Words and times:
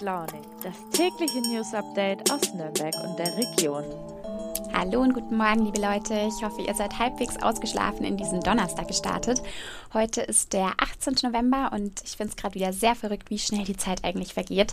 Launig, 0.00 0.40
das 0.62 0.74
tägliche 0.92 1.40
News 1.42 1.74
Update 1.74 2.30
aus 2.30 2.54
Nürnberg 2.54 2.94
und 3.04 3.18
der 3.18 3.36
Region. 3.36 3.84
Hallo 4.72 5.02
und 5.02 5.12
guten 5.12 5.36
Morgen, 5.36 5.66
liebe 5.66 5.80
Leute. 5.80 6.14
Ich 6.26 6.42
hoffe, 6.42 6.62
ihr 6.62 6.74
seid 6.74 6.98
halbwegs 6.98 7.36
ausgeschlafen 7.42 8.06
in 8.06 8.16
diesen 8.16 8.40
Donnerstag 8.40 8.88
gestartet. 8.88 9.42
Heute 9.92 10.22
ist 10.22 10.54
der 10.54 10.72
18. 10.78 11.16
November 11.24 11.70
und 11.74 12.00
ich 12.02 12.16
finde 12.16 12.30
es 12.30 12.36
gerade 12.36 12.54
wieder 12.54 12.72
sehr 12.72 12.94
verrückt, 12.94 13.28
wie 13.28 13.38
schnell 13.38 13.64
die 13.64 13.76
Zeit 13.76 14.02
eigentlich 14.02 14.32
vergeht. 14.32 14.72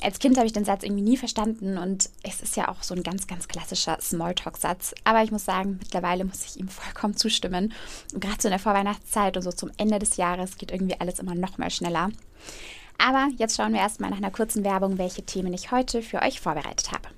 Als 0.00 0.20
Kind 0.20 0.36
habe 0.36 0.46
ich 0.46 0.52
den 0.52 0.64
Satz 0.64 0.84
irgendwie 0.84 1.02
nie 1.02 1.16
verstanden 1.16 1.76
und 1.76 2.08
es 2.22 2.40
ist 2.40 2.56
ja 2.56 2.68
auch 2.68 2.84
so 2.84 2.94
ein 2.94 3.02
ganz, 3.02 3.26
ganz 3.26 3.48
klassischer 3.48 3.98
Smalltalk-Satz. 4.00 4.94
Aber 5.02 5.24
ich 5.24 5.32
muss 5.32 5.44
sagen, 5.44 5.78
mittlerweile 5.80 6.24
muss 6.24 6.44
ich 6.44 6.60
ihm 6.60 6.68
vollkommen 6.68 7.16
zustimmen. 7.16 7.72
Und 8.14 8.20
gerade 8.20 8.40
so 8.40 8.46
in 8.46 8.52
der 8.52 8.60
Vorweihnachtszeit 8.60 9.36
und 9.36 9.42
so 9.42 9.50
zum 9.50 9.72
Ende 9.76 9.98
des 9.98 10.18
Jahres 10.18 10.56
geht 10.56 10.70
irgendwie 10.70 11.00
alles 11.00 11.18
immer 11.18 11.34
noch 11.34 11.58
mal 11.58 11.70
schneller. 11.70 12.10
Aber 12.98 13.28
jetzt 13.36 13.56
schauen 13.56 13.72
wir 13.72 13.80
erstmal 13.80 14.10
nach 14.10 14.18
einer 14.18 14.30
kurzen 14.30 14.64
Werbung, 14.64 14.98
welche 14.98 15.22
Themen 15.22 15.52
ich 15.52 15.70
heute 15.70 16.02
für 16.02 16.22
euch 16.22 16.40
vorbereitet 16.40 16.90
habe. 16.92 17.08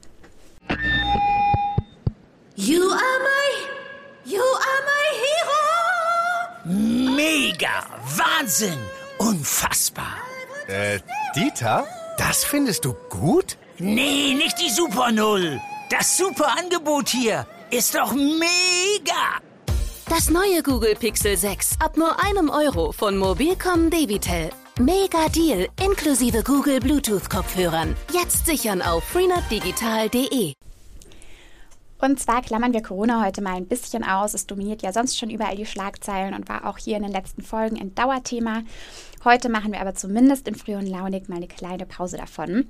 You 2.57 2.83
are 2.83 3.19
my, 3.21 4.31
you 4.33 4.41
are 4.41 4.83
my 4.87 5.09
hero. 5.23 7.17
Mega, 7.17 7.85
Wahnsinn, 8.17 8.79
unfassbar. 9.19 10.15
Äh, 10.69 11.01
Dieter, 11.37 11.87
das 12.17 12.45
findest 12.45 12.85
du 12.85 12.95
gut? 13.11 13.59
Nee, 13.79 14.35
nicht 14.35 14.59
die 14.61 14.71
Super 14.71 15.13
Null. 15.13 15.61
Das 15.91 16.17
super 16.17 16.57
Angebot 16.59 17.09
hier 17.09 17.47
ist 17.71 17.95
doch 17.95 18.13
mega. 18.13 19.41
Das 20.09 20.31
neue 20.31 20.63
Google 20.63 20.95
Pixel 20.95 21.37
6 21.37 21.77
ab 21.81 21.97
nur 21.97 22.23
einem 22.23 22.49
Euro 22.49 22.93
von 22.93 23.17
Mobilcom 23.17 23.91
Debitel. 23.91 24.51
Mega 24.81 25.29
Deal 25.29 25.69
inklusive 25.81 26.43
Google 26.43 26.81
Bluetooth 26.81 27.31
Kopfhörern. 27.31 27.95
Jetzt 28.13 28.45
sichern 28.45 28.83
auf 28.83 29.05
freenotdigital.de. 29.05 30.55
Und 32.01 32.19
zwar 32.19 32.43
klammern 32.43 32.73
wir 32.73 32.83
Corona 32.83 33.25
heute 33.25 33.41
mal 33.41 33.55
ein 33.55 33.69
bisschen 33.69 34.03
aus. 34.03 34.35
Es 34.35 34.49
dominiert 34.49 34.83
ja 34.83 34.93
sonst 34.93 35.17
schon 35.17 35.31
überall 35.31 35.55
die 35.55 35.65
Schlagzeilen 35.65 36.35
und 36.35 36.49
war 36.49 36.67
auch 36.67 36.77
hier 36.77 36.97
in 36.97 37.05
den 37.05 37.13
letzten 37.13 37.43
Folgen 37.43 37.81
ein 37.81 37.95
Dauerthema. 37.95 38.63
Heute 39.23 39.49
machen 39.49 39.71
wir 39.71 39.81
aber 39.81 39.95
zumindest 39.95 40.49
in 40.49 40.57
Früh 40.57 40.75
und 40.75 40.89
Launig 40.89 41.29
mal 41.29 41.37
eine 41.37 41.47
kleine 41.47 41.87
Pause 41.87 42.17
davon. 42.17 42.69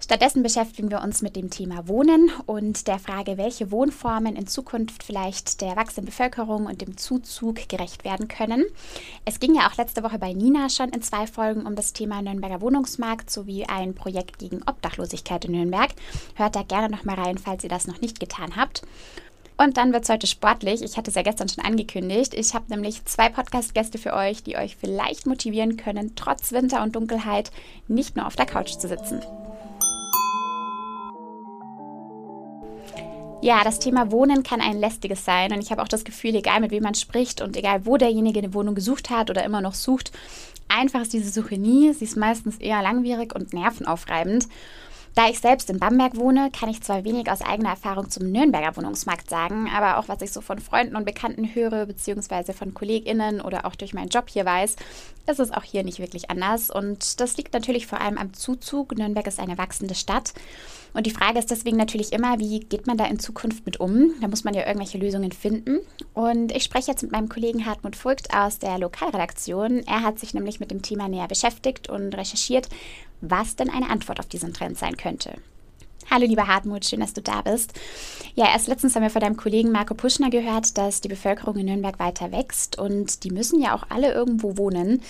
Stattdessen 0.00 0.44
beschäftigen 0.44 0.90
wir 0.90 1.02
uns 1.02 1.22
mit 1.22 1.34
dem 1.34 1.50
Thema 1.50 1.88
Wohnen 1.88 2.30
und 2.46 2.86
der 2.86 3.00
Frage, 3.00 3.36
welche 3.36 3.72
Wohnformen 3.72 4.36
in 4.36 4.46
Zukunft 4.46 5.02
vielleicht 5.02 5.60
der 5.60 5.74
wachsenden 5.74 6.06
Bevölkerung 6.06 6.66
und 6.66 6.80
dem 6.80 6.96
Zuzug 6.96 7.68
gerecht 7.68 8.04
werden 8.04 8.28
können. 8.28 8.64
Es 9.24 9.40
ging 9.40 9.54
ja 9.56 9.68
auch 9.68 9.76
letzte 9.76 10.04
Woche 10.04 10.18
bei 10.18 10.32
Nina 10.32 10.68
schon 10.68 10.90
in 10.90 11.02
zwei 11.02 11.26
Folgen 11.26 11.66
um 11.66 11.74
das 11.74 11.92
Thema 11.92 12.22
Nürnberger 12.22 12.60
Wohnungsmarkt 12.60 13.28
sowie 13.28 13.64
ein 13.66 13.94
Projekt 13.94 14.38
gegen 14.38 14.62
Obdachlosigkeit 14.62 15.44
in 15.44 15.52
Nürnberg. 15.52 15.90
Hört 16.36 16.54
da 16.54 16.62
gerne 16.62 16.88
noch 16.88 17.04
mal 17.04 17.16
rein, 17.16 17.36
falls 17.36 17.64
ihr 17.64 17.70
das 17.70 17.88
noch 17.88 18.00
nicht 18.00 18.20
getan 18.20 18.54
habt. 18.56 18.82
Und 19.60 19.76
dann 19.76 19.92
wird 19.92 20.04
es 20.04 20.10
heute 20.10 20.28
sportlich. 20.28 20.82
Ich 20.82 20.96
hatte 20.96 21.10
es 21.10 21.16
ja 21.16 21.22
gestern 21.22 21.48
schon 21.48 21.64
angekündigt. 21.64 22.32
Ich 22.32 22.54
habe 22.54 22.66
nämlich 22.68 23.04
zwei 23.06 23.28
Podcast-Gäste 23.28 23.98
für 23.98 24.14
euch, 24.14 24.44
die 24.44 24.56
euch 24.56 24.76
vielleicht 24.76 25.26
motivieren 25.26 25.76
können, 25.76 26.12
trotz 26.14 26.52
Winter 26.52 26.84
und 26.84 26.94
Dunkelheit 26.94 27.50
nicht 27.88 28.14
nur 28.14 28.28
auf 28.28 28.36
der 28.36 28.46
Couch 28.46 28.78
zu 28.78 28.86
sitzen. 28.86 29.20
Ja, 33.40 33.62
das 33.62 33.78
Thema 33.78 34.10
Wohnen 34.10 34.42
kann 34.42 34.60
ein 34.60 34.78
lästiges 34.78 35.24
sein 35.24 35.52
und 35.52 35.60
ich 35.60 35.70
habe 35.70 35.80
auch 35.80 35.88
das 35.88 36.04
Gefühl, 36.04 36.34
egal 36.34 36.60
mit 36.60 36.72
wem 36.72 36.82
man 36.82 36.96
spricht 36.96 37.40
und 37.40 37.56
egal 37.56 37.86
wo 37.86 37.96
derjenige 37.96 38.40
eine 38.40 38.52
Wohnung 38.52 38.74
gesucht 38.74 39.10
hat 39.10 39.30
oder 39.30 39.44
immer 39.44 39.60
noch 39.60 39.74
sucht, 39.74 40.10
einfach 40.66 41.02
ist 41.02 41.12
diese 41.12 41.30
Suche 41.30 41.56
nie. 41.56 41.92
Sie 41.92 42.04
ist 42.04 42.16
meistens 42.16 42.56
eher 42.56 42.82
langwierig 42.82 43.34
und 43.36 43.52
nervenaufreibend. 43.52 44.48
Da 45.14 45.28
ich 45.28 45.38
selbst 45.38 45.70
in 45.70 45.78
Bamberg 45.78 46.16
wohne, 46.16 46.50
kann 46.50 46.68
ich 46.68 46.82
zwar 46.82 47.04
wenig 47.04 47.30
aus 47.30 47.40
eigener 47.40 47.70
Erfahrung 47.70 48.10
zum 48.10 48.30
Nürnberger 48.30 48.76
Wohnungsmarkt 48.76 49.30
sagen, 49.30 49.68
aber 49.72 49.98
auch 49.98 50.08
was 50.08 50.20
ich 50.22 50.32
so 50.32 50.40
von 50.40 50.58
Freunden 50.58 50.96
und 50.96 51.04
Bekannten 51.04 51.54
höre, 51.54 51.86
beziehungsweise 51.86 52.52
von 52.52 52.74
KollegInnen 52.74 53.40
oder 53.40 53.66
auch 53.66 53.76
durch 53.76 53.94
meinen 53.94 54.10
Job 54.10 54.28
hier 54.28 54.44
weiß, 54.44 54.76
ist 55.26 55.40
es 55.40 55.52
auch 55.52 55.64
hier 55.64 55.84
nicht 55.84 56.00
wirklich 56.00 56.30
anders. 56.30 56.70
Und 56.70 57.20
das 57.20 57.36
liegt 57.36 57.52
natürlich 57.52 57.86
vor 57.86 58.00
allem 58.00 58.18
am 58.18 58.34
Zuzug. 58.34 58.96
Nürnberg 58.96 59.26
ist 59.26 59.40
eine 59.40 59.58
wachsende 59.58 59.94
Stadt. 59.94 60.34
Und 60.94 61.06
die 61.06 61.10
Frage 61.10 61.38
ist 61.38 61.50
deswegen 61.50 61.76
natürlich 61.76 62.12
immer, 62.12 62.38
wie 62.38 62.60
geht 62.60 62.86
man 62.86 62.96
da 62.96 63.06
in 63.06 63.18
Zukunft 63.18 63.66
mit 63.66 63.80
um? 63.80 64.12
Da 64.20 64.28
muss 64.28 64.44
man 64.44 64.54
ja 64.54 64.66
irgendwelche 64.66 64.98
Lösungen 64.98 65.32
finden. 65.32 65.78
Und 66.14 66.52
ich 66.52 66.64
spreche 66.64 66.90
jetzt 66.90 67.02
mit 67.02 67.12
meinem 67.12 67.28
Kollegen 67.28 67.66
Hartmut 67.66 68.02
Voigt 68.02 68.34
aus 68.34 68.58
der 68.58 68.78
Lokalredaktion. 68.78 69.86
Er 69.86 70.02
hat 70.02 70.18
sich 70.18 70.34
nämlich 70.34 70.60
mit 70.60 70.70
dem 70.70 70.82
Thema 70.82 71.08
näher 71.08 71.28
beschäftigt 71.28 71.88
und 71.88 72.16
recherchiert, 72.16 72.68
was 73.20 73.56
denn 73.56 73.70
eine 73.70 73.90
Antwort 73.90 74.20
auf 74.20 74.26
diesen 74.26 74.52
Trend 74.52 74.78
sein 74.78 74.96
könnte. 74.96 75.34
Hallo 76.10 76.24
lieber 76.24 76.46
Hartmut, 76.46 76.86
schön, 76.86 77.00
dass 77.00 77.12
du 77.12 77.20
da 77.20 77.42
bist. 77.42 77.74
Ja, 78.34 78.46
erst 78.46 78.66
letztens 78.66 78.94
haben 78.94 79.02
wir 79.02 79.10
von 79.10 79.20
deinem 79.20 79.36
Kollegen 79.36 79.70
Marco 79.70 79.92
Puschner 79.92 80.30
gehört, 80.30 80.78
dass 80.78 81.02
die 81.02 81.08
Bevölkerung 81.08 81.56
in 81.56 81.66
Nürnberg 81.66 81.98
weiter 81.98 82.32
wächst 82.32 82.78
und 82.78 83.24
die 83.24 83.30
müssen 83.30 83.60
ja 83.60 83.76
auch 83.76 83.84
alle 83.90 84.12
irgendwo 84.12 84.56
wohnen. 84.56 85.02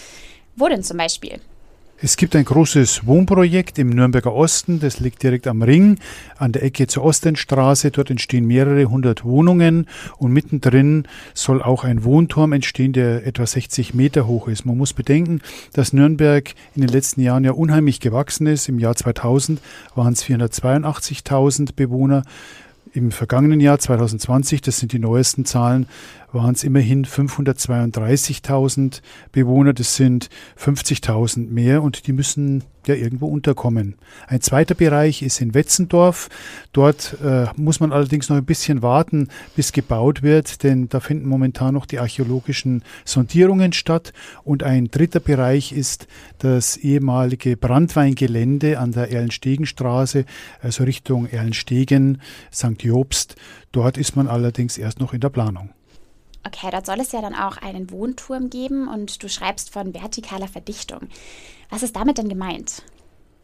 Wo 0.56 0.66
denn 0.66 0.82
zum 0.82 0.96
Beispiel? 0.96 1.40
Es 2.00 2.16
gibt 2.16 2.36
ein 2.36 2.44
großes 2.44 3.08
Wohnprojekt 3.08 3.76
im 3.76 3.90
Nürnberger 3.90 4.32
Osten, 4.32 4.78
das 4.78 5.00
liegt 5.00 5.20
direkt 5.20 5.48
am 5.48 5.62
Ring, 5.62 5.98
an 6.36 6.52
der 6.52 6.62
Ecke 6.62 6.86
zur 6.86 7.02
Ostenstraße. 7.02 7.90
Dort 7.90 8.08
entstehen 8.08 8.46
mehrere 8.46 8.84
hundert 8.84 9.24
Wohnungen 9.24 9.88
und 10.16 10.32
mittendrin 10.32 11.08
soll 11.34 11.60
auch 11.60 11.82
ein 11.82 12.04
Wohnturm 12.04 12.52
entstehen, 12.52 12.92
der 12.92 13.26
etwa 13.26 13.44
60 13.44 13.94
Meter 13.94 14.28
hoch 14.28 14.46
ist. 14.46 14.64
Man 14.64 14.78
muss 14.78 14.92
bedenken, 14.92 15.40
dass 15.72 15.92
Nürnberg 15.92 16.54
in 16.76 16.82
den 16.82 16.90
letzten 16.90 17.20
Jahren 17.20 17.42
ja 17.42 17.50
unheimlich 17.50 17.98
gewachsen 17.98 18.46
ist. 18.46 18.68
Im 18.68 18.78
Jahr 18.78 18.94
2000 18.94 19.60
waren 19.96 20.12
es 20.12 20.24
482.000 20.24 21.70
Bewohner. 21.74 22.22
Im 22.94 23.10
vergangenen 23.10 23.58
Jahr 23.58 23.80
2020, 23.80 24.60
das 24.60 24.78
sind 24.78 24.92
die 24.92 25.00
neuesten 25.00 25.44
Zahlen, 25.44 25.86
waren 26.32 26.54
es 26.54 26.64
immerhin 26.64 27.04
532.000 27.04 29.00
Bewohner. 29.32 29.72
Das 29.72 29.96
sind 29.96 30.28
50.000 30.58 31.48
mehr 31.50 31.82
und 31.82 32.06
die 32.06 32.12
müssen 32.12 32.64
ja 32.86 32.94
irgendwo 32.94 33.26
unterkommen. 33.26 33.96
Ein 34.26 34.40
zweiter 34.40 34.74
Bereich 34.74 35.22
ist 35.22 35.40
in 35.40 35.54
Wetzendorf. 35.54 36.28
Dort 36.72 37.16
äh, 37.22 37.46
muss 37.56 37.80
man 37.80 37.92
allerdings 37.92 38.28
noch 38.28 38.36
ein 38.36 38.44
bisschen 38.44 38.82
warten, 38.82 39.28
bis 39.54 39.72
gebaut 39.72 40.22
wird, 40.22 40.62
denn 40.62 40.88
da 40.88 41.00
finden 41.00 41.28
momentan 41.28 41.74
noch 41.74 41.86
die 41.86 41.98
archäologischen 41.98 42.82
Sondierungen 43.04 43.72
statt. 43.72 44.12
Und 44.42 44.62
ein 44.62 44.90
dritter 44.90 45.20
Bereich 45.20 45.72
ist 45.72 46.08
das 46.38 46.76
ehemalige 46.76 47.56
Brandweingelände 47.56 48.78
an 48.78 48.92
der 48.92 49.12
Erlenstegenstraße, 49.12 50.24
also 50.62 50.84
Richtung 50.84 51.26
Erlenstegen, 51.26 52.20
St. 52.52 52.82
Jobst. 52.82 53.36
Dort 53.72 53.98
ist 53.98 54.16
man 54.16 54.28
allerdings 54.28 54.78
erst 54.78 54.98
noch 54.98 55.12
in 55.12 55.20
der 55.20 55.28
Planung. 55.28 55.70
Okay, 56.48 56.70
dort 56.70 56.86
soll 56.86 57.00
es 57.00 57.12
ja 57.12 57.20
dann 57.20 57.34
auch 57.34 57.58
einen 57.58 57.90
Wohnturm 57.90 58.48
geben 58.48 58.88
und 58.88 59.22
du 59.22 59.28
schreibst 59.28 59.70
von 59.70 59.92
vertikaler 59.92 60.48
Verdichtung. 60.48 61.00
Was 61.68 61.82
ist 61.82 61.94
damit 61.94 62.16
denn 62.16 62.30
gemeint? 62.30 62.82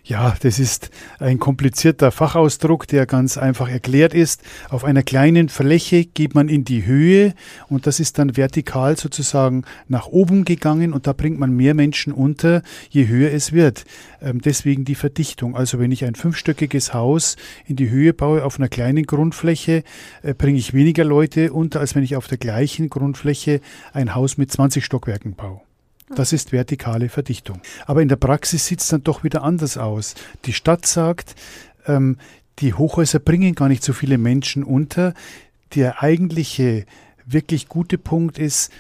Ja, 0.07 0.37
das 0.43 0.59
ist 0.59 0.91
ein 1.19 1.39
komplizierter 1.39 2.11
Fachausdruck, 2.11 2.87
der 2.87 3.07
ganz 3.07 3.39
einfach 3.39 3.71
erklärt 3.71 4.13
ist. 4.13 4.43
Auf 4.69 4.85
einer 4.85 5.03
kleinen 5.03 5.49
Fläche 5.49 6.05
geht 6.05 6.35
man 6.35 6.51
in 6.51 6.63
die 6.63 6.85
Höhe 6.85 7.33
und 7.71 7.87
das 7.87 8.01
ist 8.01 8.19
dann 8.19 8.37
vertikal 8.37 8.99
sozusagen 8.99 9.65
nach 9.89 10.07
oben 10.07 10.45
gegangen 10.45 10.93
und 10.93 11.07
da 11.07 11.15
bringt 11.15 11.39
man 11.39 11.57
mehr 11.57 11.73
Menschen 11.73 12.13
unter, 12.13 12.63
je 12.91 13.09
höher 13.09 13.33
es 13.33 13.53
wird. 13.53 13.87
Ähm, 14.21 14.43
deswegen 14.43 14.85
die 14.85 14.95
Verdichtung. 14.95 15.57
Also 15.57 15.79
wenn 15.79 15.91
ich 15.91 16.05
ein 16.05 16.17
fünfstöckiges 16.17 16.93
Haus 16.93 17.37
in 17.65 17.77
die 17.77 17.89
Höhe 17.89 18.13
baue 18.13 18.45
auf 18.45 18.59
einer 18.59 18.69
kleinen 18.69 19.07
Grundfläche, 19.07 19.85
äh, 20.23 20.35
bringe 20.35 20.59
ich 20.59 20.75
weniger 20.75 21.05
Leute 21.05 21.51
unter, 21.51 21.81
als 21.81 21.95
wenn 21.95 22.03
ich 22.03 22.15
auf 22.15 22.27
der 22.27 22.37
gleichen 22.37 22.91
Grundfläche 22.91 23.63
ein 23.95 24.15
Haus 24.15 24.37
mit 24.37 24.53
20 24.53 24.85
Stockwerken 24.85 25.35
baue. 25.35 25.63
Das 26.15 26.33
ist 26.33 26.53
vertikale 26.53 27.09
Verdichtung. 27.09 27.61
Aber 27.87 28.03
in 28.03 28.09
der 28.09 28.17
Praxis 28.17 28.67
sieht 28.67 28.81
es 28.81 28.89
dann 28.89 29.03
doch 29.03 29.25
wieder 29.25 29.43
anders 29.43 29.79
aus. 29.79 30.15
Die 30.45 30.53
Stadt 30.53 30.87
sagt, 30.87 31.35
ähm, 31.87 32.19
die 32.59 32.75
Hochhäuser 32.75 33.19
bringen 33.19 33.55
gar 33.55 33.69
nicht 33.69 33.83
so 33.83 33.93
viele 33.93 34.19
Menschen 34.19 34.63
unter. 34.63 35.15
Der 35.75 36.03
eigentliche, 36.03 36.85
wirklich 37.27 37.69
gute 37.69 37.99
Punkt 37.99 38.39
ist, 38.39 38.71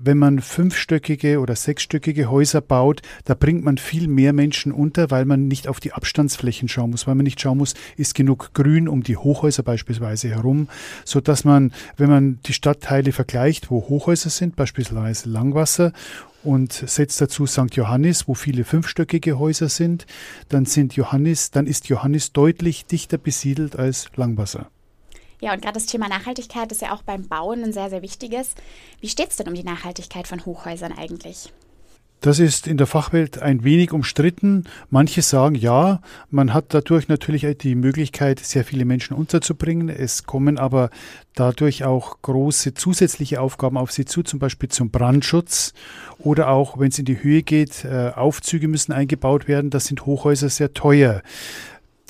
wenn 0.00 0.16
man 0.16 0.40
fünfstöckige 0.40 1.40
oder 1.40 1.56
sechsstöckige 1.56 2.30
Häuser 2.30 2.60
baut, 2.60 3.02
da 3.24 3.34
bringt 3.34 3.64
man 3.64 3.78
viel 3.78 4.06
mehr 4.06 4.32
Menschen 4.32 4.70
unter, 4.70 5.10
weil 5.10 5.24
man 5.24 5.48
nicht 5.48 5.66
auf 5.66 5.80
die 5.80 5.92
Abstandsflächen 5.92 6.68
schauen 6.68 6.90
muss, 6.90 7.06
weil 7.06 7.16
man 7.16 7.24
nicht 7.24 7.40
schauen 7.40 7.58
muss, 7.58 7.74
ist 7.96 8.14
genug 8.14 8.54
Grün 8.54 8.88
um 8.88 9.02
die 9.02 9.16
Hochhäuser 9.16 9.64
beispielsweise 9.64 10.28
herum, 10.28 10.68
so 11.04 11.20
dass 11.20 11.44
man, 11.44 11.72
wenn 11.96 12.08
man 12.08 12.38
die 12.46 12.52
Stadtteile 12.52 13.10
vergleicht, 13.10 13.70
wo 13.70 13.88
Hochhäuser 13.88 14.30
sind, 14.30 14.54
beispielsweise 14.54 15.28
Langwasser 15.28 15.92
und 16.44 16.72
setzt 16.72 17.20
dazu 17.20 17.46
St. 17.46 17.74
Johannes, 17.74 18.28
wo 18.28 18.34
viele 18.34 18.64
fünfstöckige 18.64 19.38
Häuser 19.38 19.68
sind, 19.68 20.06
dann 20.48 20.66
sind 20.66 20.94
Johannes, 20.94 21.50
dann 21.50 21.66
ist 21.66 21.88
Johannes 21.88 22.32
deutlich 22.32 22.86
dichter 22.86 23.18
besiedelt 23.18 23.76
als 23.76 24.06
Langwasser. 24.16 24.70
Ja, 25.40 25.52
und 25.52 25.62
gerade 25.62 25.74
das 25.74 25.86
Thema 25.86 26.08
Nachhaltigkeit 26.08 26.72
ist 26.72 26.82
ja 26.82 26.92
auch 26.92 27.02
beim 27.02 27.28
Bauen 27.28 27.62
ein 27.62 27.72
sehr, 27.72 27.90
sehr 27.90 28.02
wichtiges. 28.02 28.54
Wie 29.00 29.08
steht 29.08 29.30
es 29.30 29.36
denn 29.36 29.48
um 29.48 29.54
die 29.54 29.62
Nachhaltigkeit 29.62 30.26
von 30.26 30.44
Hochhäusern 30.44 30.92
eigentlich? 30.92 31.52
Das 32.20 32.40
ist 32.40 32.66
in 32.66 32.76
der 32.78 32.88
Fachwelt 32.88 33.40
ein 33.40 33.62
wenig 33.62 33.92
umstritten. 33.92 34.64
Manche 34.90 35.22
sagen, 35.22 35.54
ja, 35.54 36.00
man 36.30 36.52
hat 36.52 36.74
dadurch 36.74 37.06
natürlich 37.06 37.46
die 37.58 37.76
Möglichkeit, 37.76 38.40
sehr 38.40 38.64
viele 38.64 38.84
Menschen 38.84 39.16
unterzubringen. 39.16 39.88
Es 39.88 40.24
kommen 40.24 40.58
aber 40.58 40.90
dadurch 41.36 41.84
auch 41.84 42.20
große 42.22 42.74
zusätzliche 42.74 43.40
Aufgaben 43.40 43.76
auf 43.76 43.92
sie 43.92 44.04
zu, 44.04 44.24
zum 44.24 44.40
Beispiel 44.40 44.68
zum 44.68 44.90
Brandschutz 44.90 45.74
oder 46.18 46.48
auch, 46.48 46.80
wenn 46.80 46.88
es 46.88 46.98
in 46.98 47.04
die 47.04 47.22
Höhe 47.22 47.42
geht, 47.42 47.84
äh, 47.84 48.10
Aufzüge 48.16 48.66
müssen 48.66 48.92
eingebaut 48.92 49.46
werden. 49.46 49.70
Das 49.70 49.86
sind 49.86 50.04
Hochhäuser 50.04 50.48
sehr 50.48 50.74
teuer 50.74 51.22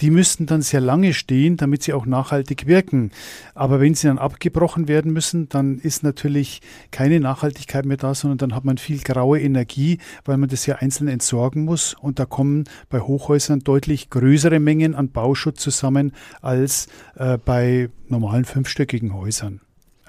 die 0.01 0.11
müssten 0.11 0.47
dann 0.47 0.63
sehr 0.63 0.81
lange 0.81 1.13
stehen, 1.15 1.57
damit 1.57 1.83
sie 1.83 1.93
auch 1.93 2.07
nachhaltig 2.07 2.67
wirken. 2.67 3.11
Aber 3.55 3.81
wenn 3.81 3.95
sie 3.95 4.07
dann 4.07 4.19
abgebrochen 4.19 4.89
werden 4.89 5.13
müssen, 5.13 5.49
dann 5.49 5.79
ist 5.79 6.03
natürlich 6.03 6.61
keine 6.91 7.21
Nachhaltigkeit 7.21 7.85
mehr 7.85 7.97
da, 7.97 8.15
sondern 8.15 8.39
dann 8.39 8.55
hat 8.55 8.65
man 8.65 8.79
viel 8.79 8.99
graue 8.99 9.41
Energie, 9.41 9.99
weil 10.25 10.37
man 10.37 10.49
das 10.49 10.67
ja 10.67 10.77
einzeln 10.77 11.09
entsorgen 11.09 11.65
muss. 11.65 11.95
Und 11.95 12.19
da 12.19 12.27
kommen 12.27 12.65
bei 12.89 13.01
Hochhäusern 13.01 13.61
deutlich 13.61 14.11
größere 14.11 14.61
Mengen 14.61 14.95
an 14.95 15.11
Bauschutz 15.11 15.61
zusammen 15.61 16.13
als 16.41 16.89
äh, 17.17 17.39
bei 17.39 17.91
normalen 18.09 18.45
fünfstöckigen 18.45 19.15
Häusern. 19.15 19.61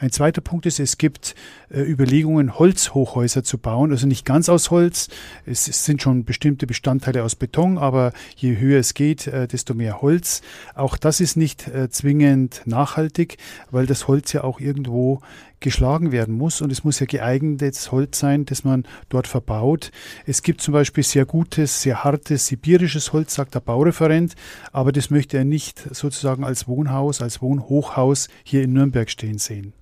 Ein 0.02 0.12
zweiter 0.12 0.40
Punkt 0.40 0.66
ist, 0.66 0.80
es 0.80 0.98
gibt 0.98 1.36
äh, 1.70 1.82
Überlegungen, 1.82 2.58
Holzhochhäuser 2.58 3.44
zu 3.44 3.58
bauen, 3.58 3.92
also 3.92 4.08
nicht 4.08 4.26
ganz 4.26 4.48
aus 4.48 4.72
Holz. 4.72 5.10
Es, 5.46 5.68
es, 5.68 5.84
sind 5.84 6.02
schon 6.02 6.24
bestimmte 6.24 6.66
Bestandteile 6.66 7.22
aus 7.22 7.36
Beton, 7.36 7.78
aber 7.78 8.14
je 8.38 8.58
höher 8.58 8.80
es 8.80 8.94
geht, 8.94 9.28
äh, 9.28 9.46
desto 9.46 9.74
mehr 9.74 10.02
Holz. 10.02 10.42
Auch 10.74 10.96
das 10.96 11.20
ist 11.20 11.36
nicht 11.36 11.68
äh, 11.68 11.90
zwingend 11.90 12.62
nachhaltig, 12.64 13.40
weil 13.72 13.88
das 13.88 14.08
Holz 14.08 14.32
ja 14.32 14.46
auch 14.46 14.62
irgendwo 14.62 15.20
geschlagen 15.60 16.14
werden 16.14 16.34
muss 16.34 16.62
und 16.62 16.72
es 16.72 16.86
muss 16.86 17.02
ja 17.02 17.06
geeignetes 17.06 17.92
Holz 17.92 18.20
sein, 18.20 18.46
das 18.46 18.64
man 18.64 18.86
dort 19.10 19.28
verbaut. 19.28 19.92
Es 20.26 20.44
gibt 20.44 20.62
zum 20.62 20.74
Beispiel 20.74 21.04
sehr 21.04 21.26
gutes, 21.26 21.82
sehr 21.82 22.06
hartes 22.06 22.48
sibirisches 22.48 23.12
Holz, 23.12 23.36
sagt 23.36 23.54
der 23.56 23.60
Baureferent, 23.60 24.36
aber 24.72 24.94
das 24.94 25.10
möchte 25.10 25.38
er 25.38 25.44
nicht 25.44 25.94
sozusagen 25.94 26.46
als 26.46 26.70
Wohnhaus, 26.70 27.22
als 27.22 27.42
Wohnhochhaus 27.42 28.30
hier 28.46 28.64
in 28.64 28.72
Nürnberg 28.72 29.10
stehen 29.10 29.40
sehen. 29.40 29.74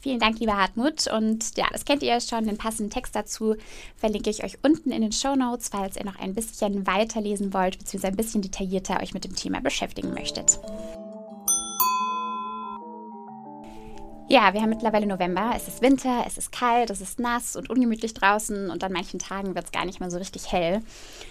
Vielen 0.00 0.20
Dank, 0.20 0.38
lieber 0.38 0.56
Hartmut. 0.56 1.06
Und 1.08 1.56
ja, 1.56 1.66
das 1.72 1.84
kennt 1.84 2.02
ihr 2.02 2.10
ja 2.10 2.20
schon. 2.20 2.46
Den 2.46 2.56
passenden 2.56 2.90
Text 2.90 3.16
dazu 3.16 3.56
verlinke 3.96 4.30
ich 4.30 4.44
euch 4.44 4.58
unten 4.62 4.92
in 4.92 5.02
den 5.02 5.12
Show 5.12 5.34
Notes, 5.34 5.68
falls 5.68 5.96
ihr 5.96 6.04
noch 6.04 6.18
ein 6.18 6.34
bisschen 6.34 6.86
weiterlesen 6.86 7.52
wollt, 7.52 7.78
beziehungsweise 7.78 8.12
ein 8.12 8.16
bisschen 8.16 8.42
detaillierter 8.42 9.00
euch 9.02 9.14
mit 9.14 9.24
dem 9.24 9.34
Thema 9.34 9.60
beschäftigen 9.60 10.14
möchtet. 10.14 10.60
Ja, 14.30 14.52
wir 14.52 14.60
haben 14.60 14.68
mittlerweile 14.68 15.06
November. 15.06 15.52
Es 15.56 15.68
ist 15.68 15.80
Winter, 15.80 16.24
es 16.26 16.36
ist 16.36 16.52
kalt, 16.52 16.90
es 16.90 17.00
ist 17.00 17.18
nass 17.18 17.56
und 17.56 17.70
ungemütlich 17.70 18.12
draußen 18.12 18.68
und 18.68 18.84
an 18.84 18.92
manchen 18.92 19.18
Tagen 19.18 19.54
wird 19.54 19.64
es 19.64 19.72
gar 19.72 19.86
nicht 19.86 20.00
mehr 20.00 20.10
so 20.10 20.18
richtig 20.18 20.52
hell. 20.52 20.82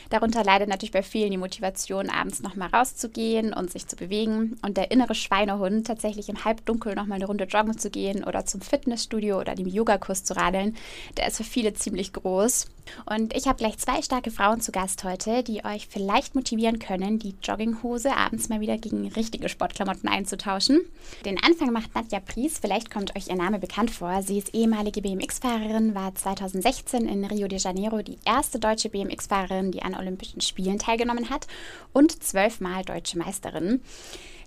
Darunter 0.09 0.43
leidet 0.43 0.67
natürlich 0.67 0.93
bei 0.93 1.03
vielen 1.03 1.29
die 1.29 1.37
Motivation, 1.37 2.09
abends 2.09 2.41
nochmal 2.41 2.69
rauszugehen 2.69 3.53
und 3.53 3.71
sich 3.71 3.85
zu 3.87 3.95
bewegen. 3.95 4.57
Und 4.63 4.77
der 4.77 4.89
innere 4.89 5.13
Schweinehund, 5.13 5.85
tatsächlich 5.85 6.27
im 6.29 6.43
Halbdunkel 6.43 6.95
nochmal 6.95 7.17
eine 7.17 7.27
Runde 7.27 7.43
joggen 7.43 7.77
zu 7.77 7.91
gehen 7.91 8.23
oder 8.23 8.45
zum 8.45 8.61
Fitnessstudio 8.61 9.39
oder 9.39 9.53
dem 9.53 9.67
Yogakurs 9.67 10.23
zu 10.23 10.35
radeln, 10.35 10.75
der 11.17 11.27
ist 11.27 11.37
für 11.37 11.43
viele 11.43 11.73
ziemlich 11.73 12.13
groß. 12.13 12.65
Und 13.05 13.35
ich 13.35 13.47
habe 13.47 13.57
gleich 13.57 13.77
zwei 13.77 14.01
starke 14.01 14.31
Frauen 14.31 14.61
zu 14.61 14.71
Gast 14.71 15.03
heute, 15.03 15.43
die 15.43 15.65
euch 15.65 15.87
vielleicht 15.87 16.35
motivieren 16.35 16.79
können, 16.79 17.19
die 17.19 17.35
Jogginghose 17.43 18.15
abends 18.15 18.49
mal 18.49 18.61
wieder 18.61 18.77
gegen 18.77 19.09
richtige 19.09 19.49
Sportklamotten 19.49 20.07
einzutauschen. 20.07 20.79
Den 21.25 21.37
Anfang 21.43 21.73
macht 21.73 21.93
Nadja 21.95 22.21
Pries. 22.21 22.59
Vielleicht 22.59 22.86
kommt 22.89 23.15
euch 23.15 23.27
ihr 23.27 23.35
Name 23.35 23.59
bekannt 23.59 23.91
vor. 23.91 24.21
Sie 24.21 24.37
ist 24.37 24.53
ehemalige 24.53 25.01
BMX-Fahrerin, 25.01 25.95
war 25.95 26.13
2016 26.13 27.07
in 27.07 27.25
Rio 27.25 27.47
de 27.47 27.59
Janeiro 27.59 28.01
die 28.01 28.17
erste 28.25 28.59
deutsche 28.59 28.89
BMX-Fahrerin, 28.89 29.71
die 29.71 29.81
an 29.81 29.95
Olympischen 29.95 30.41
Spielen 30.41 30.79
teilgenommen 30.79 31.29
hat 31.29 31.47
und 31.93 32.23
zwölfmal 32.23 32.83
deutsche 32.83 33.17
Meisterin. 33.17 33.81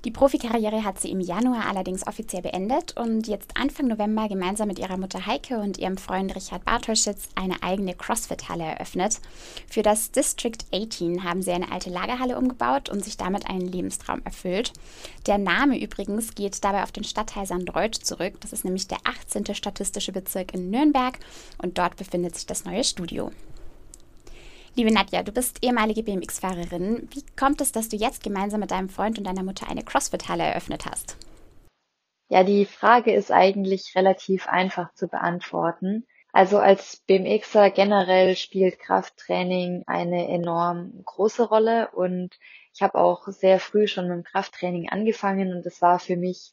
Die 0.07 0.11
Profikarriere 0.11 0.83
hat 0.83 0.99
sie 0.99 1.11
im 1.11 1.21
Januar 1.21 1.67
allerdings 1.67 2.07
offiziell 2.07 2.41
beendet 2.41 2.97
und 2.97 3.29
jetzt 3.29 3.55
Anfang 3.55 3.87
November 3.87 4.29
gemeinsam 4.29 4.69
mit 4.69 4.79
ihrer 4.79 4.97
Mutter 4.97 5.27
Heike 5.27 5.59
und 5.59 5.77
ihrem 5.77 5.99
Freund 5.99 6.35
Richard 6.35 6.65
Bartolschitz 6.65 7.29
eine 7.35 7.63
eigene 7.63 7.95
CrossFit-Halle 7.95 8.65
eröffnet. 8.65 9.21
Für 9.69 9.83
das 9.83 10.11
District 10.11 10.57
18 10.73 11.23
haben 11.23 11.43
sie 11.43 11.53
eine 11.53 11.71
alte 11.71 11.91
Lagerhalle 11.91 12.39
umgebaut 12.39 12.89
und 12.89 13.05
sich 13.05 13.19
damit 13.19 13.47
einen 13.51 13.71
Lebenstraum 13.71 14.23
erfüllt. 14.25 14.73
Der 15.27 15.37
Name 15.37 15.79
übrigens 15.79 16.35
geht 16.35 16.65
dabei 16.65 16.83
auf 16.83 16.93
den 16.93 17.05
Stadtteil 17.05 17.45
Sandreuth 17.45 17.95
zurück. 17.95 18.41
Das 18.41 18.55
ist 18.55 18.65
nämlich 18.65 18.89
der 18.89 18.99
18. 19.05 19.55
statistische 19.55 20.13
Bezirk 20.13 20.55
in 20.55 20.71
Nürnberg 20.71 21.19
und 21.63 21.77
dort 21.77 21.97
befindet 21.97 22.37
sich 22.37 22.47
das 22.47 22.65
neue 22.65 22.85
Studio. 22.85 23.33
Liebe 24.77 24.95
Nadja, 24.95 25.25
du 25.25 25.33
bist 25.33 25.65
ehemalige 25.65 26.05
BMX-Fahrerin. 26.05 27.09
Wie 27.13 27.25
kommt 27.37 27.61
es, 27.61 27.73
dass 27.73 27.89
du 27.89 27.97
jetzt 27.97 28.23
gemeinsam 28.23 28.61
mit 28.61 28.71
deinem 28.71 28.89
Freund 28.89 29.19
und 29.19 29.25
deiner 29.25 29.43
Mutter 29.43 29.69
eine 29.69 29.83
CrossFit-Halle 29.83 30.45
eröffnet 30.45 30.87
hast? 30.87 31.17
Ja, 32.29 32.45
die 32.45 32.65
Frage 32.67 33.13
ist 33.13 33.33
eigentlich 33.33 33.93
relativ 33.97 34.47
einfach 34.47 34.95
zu 34.95 35.09
beantworten. 35.09 36.07
Also 36.33 36.59
als 36.59 37.03
BMXer 37.09 37.71
generell 37.71 38.37
spielt 38.37 38.79
Krafttraining 38.79 39.83
eine 39.89 40.29
enorm 40.29 41.03
große 41.05 41.49
Rolle 41.49 41.91
und 41.91 42.39
ich 42.73 42.81
habe 42.83 42.95
auch 42.95 43.27
sehr 43.27 43.59
früh 43.59 43.89
schon 43.89 44.07
mit 44.07 44.19
dem 44.19 44.23
Krafttraining 44.23 44.89
angefangen 44.89 45.53
und 45.53 45.67
es 45.67 45.83
war 45.83 45.99
für 45.99 46.17
mich 46.17 46.53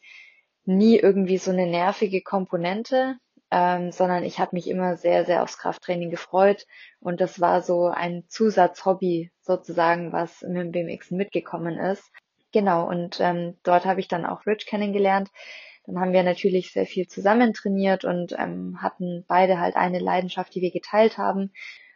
nie 0.66 0.98
irgendwie 0.98 1.38
so 1.38 1.52
eine 1.52 1.68
nervige 1.68 2.24
Komponente, 2.24 3.20
ähm, 3.52 3.92
sondern 3.92 4.24
ich 4.24 4.40
habe 4.40 4.56
mich 4.56 4.70
immer 4.70 4.98
sehr, 4.98 5.26
sehr 5.26 5.44
aufs 5.44 5.58
Krafttraining 5.58 6.10
gefreut 6.10 6.66
und 7.00 7.22
das 7.22 7.40
war 7.40 7.62
so 7.62 7.88
ein 7.88 8.26
Zusatzhobby 8.28 9.32
sozusagen, 9.42 10.12
was 10.12 10.42
mit 10.42 10.58
dem 10.58 10.72
BMX 10.72 11.12
mitgekommen 11.12 11.78
ist. 11.78 12.12
Genau, 12.52 12.88
und 12.88 13.20
ähm, 13.20 13.58
dort 13.64 13.86
habe 13.86 14.00
ich 14.00 14.08
dann 14.08 14.26
auch 14.26 14.46
Rich 14.46 14.66
kennengelernt. 14.66 15.30
Dann 15.86 16.00
haben 16.00 16.14
wir 16.14 16.24
natürlich 16.24 16.72
sehr 16.74 16.86
viel 16.86 17.08
zusammen 17.08 17.54
trainiert 17.54 18.04
und 18.04 18.34
ähm, 18.38 18.82
hatten 18.82 19.26
beide 19.28 19.60
halt 19.60 19.76
eine 19.76 20.00
Leidenschaft, 20.00 20.54
die 20.54 20.62
wir 20.62 20.72
geteilt 20.72 21.18
haben. 21.18 21.52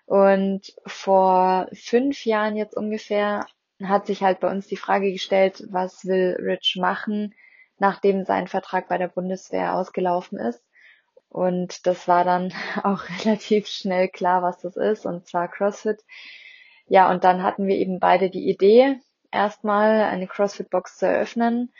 Und 0.06 0.74
vor 0.86 1.68
fünf 1.74 2.26
Jahren 2.26 2.56
jetzt 2.56 2.76
ungefähr 2.76 3.46
hat 3.84 4.06
sich 4.08 4.24
halt 4.24 4.40
bei 4.40 4.50
uns 4.50 4.68
die 4.68 4.78
Frage 4.78 5.12
gestellt, 5.12 5.64
was 5.70 6.06
will 6.06 6.38
Rich 6.40 6.78
machen, 6.80 7.34
nachdem 7.80 8.24
sein 8.26 8.48
Vertrag 8.48 8.88
bei 8.88 8.98
der 8.98 9.08
Bundeswehr 9.08 9.76
ausgelaufen 9.76 10.38
ist. 10.38 10.64
Und 11.32 11.88
das 11.88 12.10
war 12.10 12.26
dann 12.26 12.54
auch 12.84 13.04
relativ 13.24 13.68
schnell 13.68 14.10
klar, 14.10 14.44
was 14.44 14.60
das 14.60 14.76
ist, 14.76 15.06
und 15.06 15.28
zwar 15.28 15.48
CrossFit. 15.48 16.04
Ja, 16.88 17.10
und 17.10 17.24
dann 17.24 17.42
hatten 17.42 17.68
wir 17.68 17.78
eben 17.78 18.00
beide 18.00 18.30
die 18.30 18.50
Idee, 18.50 19.00
erstmal 19.32 20.02
eine 20.02 20.28
CrossFit-Box 20.28 20.98
zu 20.98 21.08
eröffnen. 21.08 21.72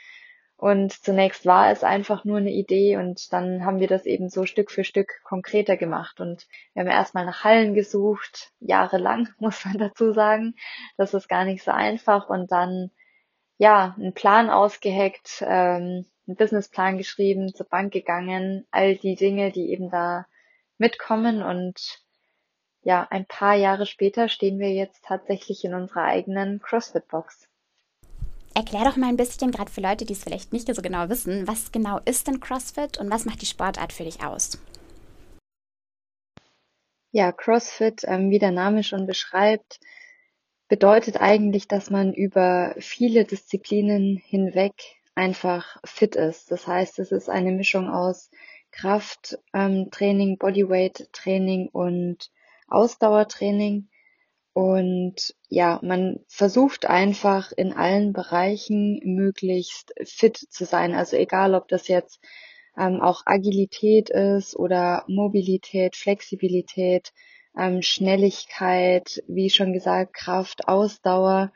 Und 0.56 0.92
zunächst 0.92 1.44
war 1.44 1.70
es 1.70 1.84
einfach 1.84 2.24
nur 2.24 2.38
eine 2.38 2.52
Idee 2.52 2.96
und 2.96 3.32
dann 3.32 3.64
haben 3.66 3.80
wir 3.80 3.88
das 3.88 4.06
eben 4.06 4.30
so 4.30 4.46
Stück 4.46 4.70
für 4.70 4.84
Stück 4.84 5.20
konkreter 5.24 5.76
gemacht. 5.76 6.20
Und 6.20 6.46
wir 6.72 6.80
haben 6.80 6.90
erstmal 6.90 7.26
nach 7.26 7.44
Hallen 7.44 7.74
gesucht, 7.74 8.52
jahrelang, 8.60 9.28
muss 9.38 9.64
man 9.66 9.76
dazu 9.76 10.12
sagen. 10.12 10.54
Das 10.96 11.12
ist 11.12 11.28
gar 11.28 11.44
nicht 11.44 11.62
so 11.62 11.72
einfach. 11.72 12.30
Und 12.30 12.52
dann, 12.52 12.90
ja, 13.58 13.94
einen 13.98 14.14
Plan 14.14 14.48
ausgeheckt, 14.48 15.44
ähm, 15.46 16.06
einen 16.26 16.36
Businessplan 16.36 16.98
geschrieben, 16.98 17.54
zur 17.54 17.66
Bank 17.66 17.92
gegangen, 17.92 18.66
all 18.70 18.96
die 18.96 19.16
Dinge, 19.16 19.50
die 19.50 19.70
eben 19.70 19.90
da 19.90 20.26
mitkommen 20.78 21.42
und 21.42 22.02
ja, 22.84 23.06
ein 23.10 23.26
paar 23.26 23.54
Jahre 23.54 23.86
später 23.86 24.28
stehen 24.28 24.58
wir 24.58 24.72
jetzt 24.72 25.04
tatsächlich 25.04 25.64
in 25.64 25.74
unserer 25.74 26.04
eigenen 26.04 26.60
CrossFit-Box. 26.60 27.48
Erklär 28.54 28.84
doch 28.84 28.96
mal 28.96 29.08
ein 29.08 29.16
bisschen, 29.16 29.50
gerade 29.50 29.70
für 29.70 29.80
Leute, 29.80 30.04
die 30.04 30.12
es 30.12 30.24
vielleicht 30.24 30.52
nicht 30.52 30.72
so 30.74 30.82
genau 30.82 31.08
wissen, 31.08 31.46
was 31.48 31.72
genau 31.72 32.00
ist 32.04 32.26
denn 32.26 32.40
CrossFit 32.40 32.98
und 32.98 33.10
was 33.10 33.24
macht 33.24 33.40
die 33.40 33.46
Sportart 33.46 33.92
für 33.92 34.04
dich 34.04 34.22
aus? 34.22 34.58
Ja, 37.12 37.30
CrossFit, 37.30 38.02
ähm, 38.04 38.30
wie 38.30 38.38
der 38.38 38.50
Name 38.50 38.82
schon 38.82 39.06
beschreibt, 39.06 39.80
bedeutet 40.68 41.20
eigentlich, 41.20 41.68
dass 41.68 41.90
man 41.90 42.12
über 42.12 42.74
viele 42.78 43.24
Disziplinen 43.24 44.16
hinweg 44.16 44.72
einfach 45.14 45.76
fit 45.84 46.16
ist. 46.16 46.50
Das 46.50 46.66
heißt, 46.66 46.98
es 46.98 47.12
ist 47.12 47.28
eine 47.28 47.52
Mischung 47.52 47.88
aus 47.88 48.30
Krafttraining, 48.70 50.30
ähm, 50.30 50.38
Bodyweight-Training 50.38 51.68
und 51.68 52.30
Ausdauertraining. 52.68 53.88
Und 54.54 55.34
ja, 55.48 55.78
man 55.82 56.20
versucht 56.28 56.86
einfach 56.86 57.52
in 57.52 57.72
allen 57.72 58.12
Bereichen 58.12 59.00
möglichst 59.04 59.94
fit 60.04 60.36
zu 60.36 60.64
sein. 60.64 60.94
Also 60.94 61.16
egal, 61.16 61.54
ob 61.54 61.68
das 61.68 61.88
jetzt 61.88 62.20
ähm, 62.76 63.00
auch 63.00 63.22
Agilität 63.26 64.10
ist 64.10 64.56
oder 64.56 65.04
Mobilität, 65.06 65.96
Flexibilität, 65.96 67.12
ähm, 67.56 67.82
Schnelligkeit, 67.82 69.22
wie 69.26 69.50
schon 69.50 69.72
gesagt, 69.72 70.14
Kraft, 70.14 70.68
Ausdauer 70.68 71.52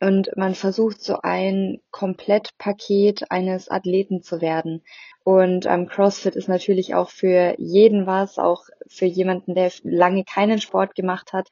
und 0.00 0.30
man 0.36 0.54
versucht 0.54 1.02
so 1.02 1.18
ein 1.22 1.80
Komplettpaket 1.90 3.30
eines 3.30 3.70
Athleten 3.70 4.22
zu 4.22 4.40
werden. 4.40 4.82
Und 5.24 5.66
ähm, 5.66 5.86
CrossFit 5.86 6.36
ist 6.36 6.48
natürlich 6.48 6.94
auch 6.94 7.10
für 7.10 7.54
jeden 7.58 8.06
was, 8.06 8.38
auch 8.38 8.64
für 8.88 9.04
jemanden, 9.04 9.54
der 9.54 9.70
lange 9.82 10.24
keinen 10.24 10.60
Sport 10.60 10.94
gemacht 10.94 11.34
hat. 11.34 11.48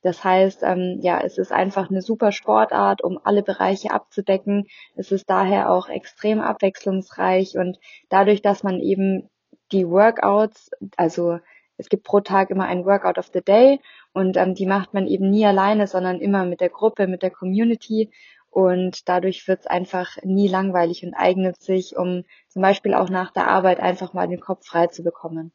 Das 0.00 0.24
heißt, 0.24 0.62
ähm, 0.62 0.98
ja, 1.02 1.20
es 1.20 1.36
ist 1.36 1.52
einfach 1.52 1.90
eine 1.90 2.00
super 2.00 2.32
Sportart, 2.32 3.02
um 3.02 3.20
alle 3.22 3.42
Bereiche 3.42 3.90
abzudecken. 3.90 4.66
Es 4.96 5.12
ist 5.12 5.28
daher 5.28 5.70
auch 5.70 5.88
extrem 5.88 6.40
abwechslungsreich 6.40 7.56
und 7.58 7.78
dadurch, 8.08 8.40
dass 8.40 8.62
man 8.62 8.80
eben 8.80 9.28
die 9.72 9.88
Workouts, 9.88 10.70
also 10.96 11.38
es 11.76 11.88
gibt 11.88 12.04
pro 12.04 12.20
Tag 12.20 12.50
immer 12.50 12.64
ein 12.64 12.84
Workout 12.84 13.18
of 13.18 13.30
the 13.32 13.40
Day 13.40 13.80
und 14.14 14.38
ähm, 14.38 14.54
die 14.54 14.66
macht 14.66 14.94
man 14.94 15.06
eben 15.06 15.30
nie 15.30 15.44
alleine, 15.44 15.86
sondern 15.86 16.20
immer 16.20 16.46
mit 16.46 16.60
der 16.60 16.70
Gruppe, 16.70 17.06
mit 17.06 17.22
der 17.22 17.30
Community 17.30 18.10
und 18.54 19.08
dadurch 19.08 19.48
wird 19.48 19.60
es 19.60 19.66
einfach 19.66 20.16
nie 20.22 20.46
langweilig 20.46 21.04
und 21.04 21.14
eignet 21.14 21.60
sich, 21.60 21.96
um 21.96 22.22
zum 22.48 22.62
Beispiel 22.62 22.94
auch 22.94 23.10
nach 23.10 23.32
der 23.32 23.48
Arbeit 23.48 23.80
einfach 23.80 24.12
mal 24.12 24.28
den 24.28 24.40
Kopf 24.40 24.64
frei 24.64 24.86
zu 24.86 25.02
bekommen. 25.02 25.52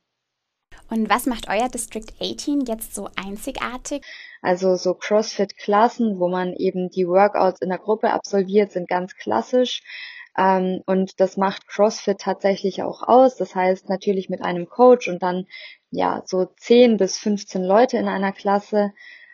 Und 0.89 1.09
was 1.09 1.25
macht 1.25 1.47
euer 1.47 1.69
District 1.69 2.07
18 2.19 2.65
jetzt 2.67 2.93
so 2.93 3.09
einzigartig? 3.15 4.03
Also 4.41 4.75
so 4.75 4.95
CrossFit-Klassen, 4.95 6.19
wo 6.19 6.27
man 6.27 6.53
eben 6.53 6.89
die 6.89 7.07
Workouts 7.07 7.61
in 7.61 7.69
der 7.69 7.77
Gruppe 7.77 8.11
absolviert, 8.11 8.73
sind 8.73 8.89
ganz 8.89 9.15
klassisch. 9.15 9.81
Ähm, 10.37 10.81
und 10.85 11.19
das 11.21 11.37
macht 11.37 11.67
CrossFit 11.67 12.19
tatsächlich 12.19 12.83
auch 12.83 13.03
aus. 13.03 13.37
Das 13.37 13.55
heißt 13.55 13.87
natürlich 13.87 14.29
mit 14.29 14.41
einem 14.41 14.67
Coach 14.67 15.07
und 15.07 15.23
dann 15.23 15.45
ja 15.91 16.23
so 16.25 16.45
10 16.45 16.97
bis 16.97 17.17
15 17.17 17.63
Leute 17.63 17.97
in 17.97 18.07
einer 18.07 18.31
Klasse. 18.31 18.93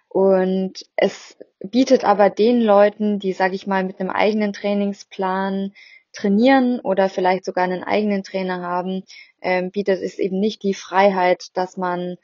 Und 0.09 0.85
es 0.95 1.37
bietet 1.59 2.05
aber 2.05 2.29
den 2.29 2.61
Leuten, 2.61 3.19
die, 3.19 3.33
sage 3.33 3.55
ich 3.55 3.67
mal, 3.67 3.83
mit 3.83 3.99
einem 3.99 4.09
eigenen 4.09 4.53
Trainingsplan 4.53 5.73
trainieren 6.13 6.79
oder 6.79 7.09
vielleicht 7.09 7.43
sogar 7.43 7.65
einen 7.65 7.83
eigenen 7.83 8.23
Trainer 8.23 8.61
haben, 8.61 9.03
ähm, 9.41 9.71
bietet 9.71 10.01
es 10.01 10.17
eben 10.17 10.39
nicht 10.39 10.63
die 10.63 10.73
Freiheit, 10.73 11.49
dass 11.55 11.75
man 11.75 12.15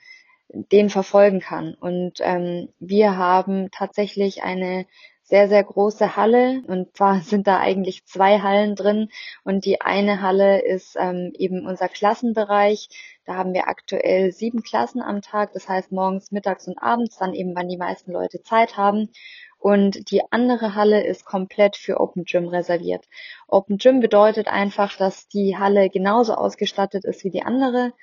den 0.53 0.89
verfolgen 0.89 1.39
kann. 1.39 1.73
Und 1.73 2.19
ähm, 2.21 2.69
wir 2.79 3.17
haben 3.17 3.69
tatsächlich 3.71 4.43
eine 4.43 4.85
sehr, 5.31 5.47
sehr 5.47 5.63
große 5.63 6.17
Halle 6.17 6.61
und 6.67 6.95
zwar 6.95 7.21
sind 7.21 7.47
da 7.47 7.57
eigentlich 7.57 8.05
zwei 8.05 8.39
Hallen 8.39 8.75
drin 8.75 9.09
und 9.45 9.63
die 9.65 9.79
eine 9.79 10.21
Halle 10.21 10.61
ist 10.61 10.97
ähm, 10.99 11.31
eben 11.37 11.65
unser 11.65 11.87
Klassenbereich. 11.87 12.89
Da 13.25 13.35
haben 13.35 13.53
wir 13.53 13.69
aktuell 13.69 14.33
sieben 14.33 14.61
Klassen 14.61 15.01
am 15.01 15.21
Tag, 15.21 15.53
das 15.53 15.69
heißt 15.69 15.93
morgens, 15.93 16.31
mittags 16.31 16.67
und 16.67 16.77
abends, 16.77 17.17
dann 17.17 17.33
eben, 17.33 17.55
wann 17.55 17.69
die 17.69 17.77
meisten 17.77 18.11
Leute 18.11 18.43
Zeit 18.43 18.75
haben. 18.75 19.09
Und 19.57 20.11
die 20.11 20.21
andere 20.31 20.75
Halle 20.75 21.05
ist 21.05 21.23
komplett 21.23 21.77
für 21.77 22.01
Open 22.01 22.25
Gym 22.25 22.49
reserviert. 22.49 23.05
Open 23.47 23.77
Gym 23.77 24.01
bedeutet 24.01 24.47
einfach, 24.47 24.97
dass 24.97 25.29
die 25.29 25.55
Halle 25.57 25.89
genauso 25.89 26.33
ausgestattet 26.33 27.05
ist 27.05 27.23
wie 27.23 27.29
die 27.29 27.43
andere, 27.43 27.93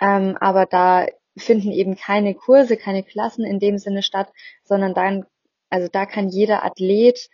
ähm, 0.00 0.36
aber 0.40 0.66
da 0.66 1.06
finden 1.36 1.70
eben 1.70 1.94
keine 1.94 2.34
Kurse, 2.34 2.76
keine 2.76 3.04
Klassen 3.04 3.44
in 3.44 3.60
dem 3.60 3.78
Sinne 3.78 4.02
statt, 4.02 4.32
sondern 4.64 4.94
dann, 4.94 5.24
also 5.74 5.88
da 5.90 6.06
kann 6.06 6.28
jeder 6.28 6.64
Athlet 6.64 7.28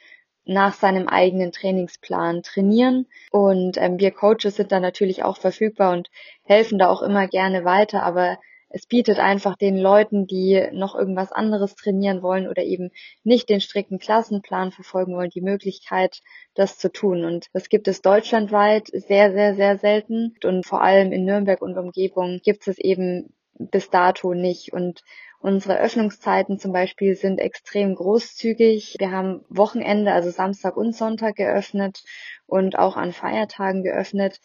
nach 0.47 0.73
seinem 0.73 1.09
eigenen 1.09 1.53
Trainingsplan 1.53 2.43
trainieren. 2.43 3.07
Und 3.31 3.77
ähm, 3.77 4.01
wir 4.01 4.13
Coaches 4.13 4.57
sind 4.57 4.73
da 4.73 4.81
natürlich 4.81 5.23
auch 5.23 5.37
verfügbar 5.37 5.93
und 5.93 6.09
helfen 6.45 6.79
da 6.79 6.89
auch 6.89 7.03
immer 7.03 7.29
gerne 7.29 7.67
weiter, 7.67 8.03
aber 8.03 8.39
es 8.71 8.87
bietet 8.87 9.19
einfach 9.19 9.57
den 9.57 9.77
Leuten, 9.77 10.27
die 10.27 10.69
noch 10.73 10.95
irgendwas 10.95 11.33
anderes 11.33 11.75
trainieren 11.75 12.23
wollen 12.23 12.49
oder 12.49 12.63
eben 12.63 12.93
nicht 13.25 13.51
den 13.51 13.61
strikten 13.61 13.99
Klassenplan 13.99 14.73
verfolgen 14.73 15.15
wollen, 15.15 15.29
die 15.29 15.43
Möglichkeit, 15.43 16.21
das 16.55 16.79
zu 16.79 16.91
tun. 16.91 17.25
Und 17.27 17.49
das 17.53 17.69
gibt 17.69 17.89
es 17.89 18.01
deutschlandweit 18.01 18.87
sehr, 18.87 19.33
sehr, 19.33 19.55
sehr 19.55 19.77
selten. 19.77 20.35
Und 20.45 20.65
vor 20.65 20.81
allem 20.81 21.13
in 21.13 21.27
Nürnberg 21.27 21.61
und 21.61 21.77
Umgebung 21.77 22.41
gibt 22.43 22.67
es 22.69 22.79
eben 22.79 23.35
bis 23.59 23.91
dato 23.91 24.33
nicht. 24.33 24.73
Und 24.73 25.03
unsere 25.41 25.79
Öffnungszeiten 25.79 26.59
zum 26.59 26.73
Beispiel 26.73 27.17
sind 27.17 27.39
extrem 27.39 27.95
großzügig. 27.95 28.97
Wir 28.99 29.11
haben 29.11 29.45
Wochenende, 29.49 30.13
also 30.13 30.31
Samstag 30.31 30.77
und 30.77 30.95
Sonntag 30.95 31.37
geöffnet 31.37 32.05
und 32.47 32.79
auch 32.79 32.97
an 32.97 33.13
Feiertagen 33.13 33.83
geöffnet. 33.83 34.41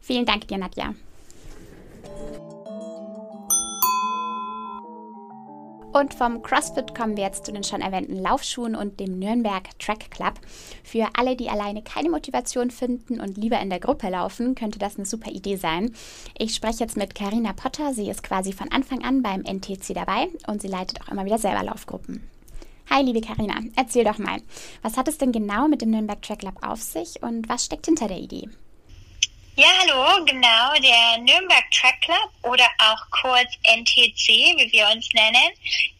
Vielen 0.00 0.26
Dank 0.26 0.48
dir, 0.48 0.58
Nadja. 0.58 0.94
Und 5.92 6.12
vom 6.12 6.42
CrossFit 6.42 6.94
kommen 6.94 7.16
wir 7.16 7.24
jetzt 7.24 7.46
zu 7.46 7.52
den 7.52 7.64
schon 7.64 7.80
erwähnten 7.80 8.16
Laufschuhen 8.16 8.76
und 8.76 9.00
dem 9.00 9.18
Nürnberg 9.18 9.66
Track 9.78 10.10
Club. 10.10 10.34
Für 10.84 11.08
alle, 11.14 11.34
die 11.34 11.48
alleine 11.48 11.82
keine 11.82 12.10
Motivation 12.10 12.70
finden 12.70 13.20
und 13.20 13.38
lieber 13.38 13.58
in 13.58 13.70
der 13.70 13.80
Gruppe 13.80 14.10
laufen, 14.10 14.54
könnte 14.54 14.78
das 14.78 14.96
eine 14.96 15.06
super 15.06 15.30
Idee 15.30 15.56
sein. 15.56 15.94
Ich 16.36 16.54
spreche 16.54 16.80
jetzt 16.80 16.98
mit 16.98 17.14
Karina 17.14 17.54
Potter. 17.54 17.94
Sie 17.94 18.10
ist 18.10 18.22
quasi 18.22 18.52
von 18.52 18.70
Anfang 18.70 19.02
an 19.02 19.22
beim 19.22 19.42
NTC 19.42 19.94
dabei 19.94 20.28
und 20.46 20.60
sie 20.60 20.68
leitet 20.68 21.00
auch 21.00 21.08
immer 21.08 21.24
wieder 21.24 21.38
selber 21.38 21.62
Laufgruppen. 21.62 22.28
Hi, 22.90 23.02
liebe 23.02 23.20
Karina, 23.20 23.54
erzähl 23.76 24.04
doch 24.04 24.18
mal, 24.18 24.40
was 24.82 24.96
hat 24.96 25.08
es 25.08 25.18
denn 25.18 25.32
genau 25.32 25.68
mit 25.68 25.82
dem 25.82 25.90
Nürnberg 25.90 26.20
Track 26.20 26.40
Club 26.40 26.56
auf 26.62 26.82
sich 26.82 27.22
und 27.22 27.48
was 27.48 27.64
steckt 27.64 27.86
hinter 27.86 28.08
der 28.08 28.18
Idee? 28.18 28.48
Ja, 29.58 29.66
hallo, 29.80 30.24
genau. 30.24 30.72
Der 30.74 31.18
Nürnberg 31.18 31.68
Track 31.72 32.00
Club 32.02 32.30
oder 32.42 32.68
auch 32.78 33.10
kurz 33.10 33.50
NTC, 33.64 34.28
wie 34.54 34.70
wir 34.70 34.88
uns 34.90 35.08
nennen, 35.14 35.50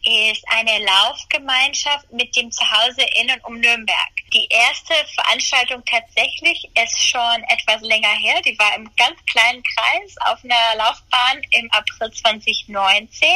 ist 0.04 0.44
eine 0.46 0.78
Laufgemeinschaft 0.84 2.08
mit 2.12 2.36
dem 2.36 2.52
Zuhause 2.52 3.02
in 3.20 3.32
und 3.32 3.44
um 3.44 3.58
Nürnberg. 3.58 4.12
Die 4.32 4.46
erste 4.48 4.94
Veranstaltung 5.12 5.82
tatsächlich 5.86 6.70
ist 6.80 7.02
schon 7.02 7.42
etwas 7.48 7.82
länger 7.82 8.14
her. 8.14 8.40
Die 8.42 8.56
war 8.60 8.76
im 8.76 8.88
ganz 8.94 9.18
kleinen 9.28 9.60
Kreis 9.64 10.14
auf 10.26 10.38
einer 10.44 10.76
Laufbahn 10.76 11.42
im 11.50 11.68
April 11.72 12.12
2019, 12.12 13.28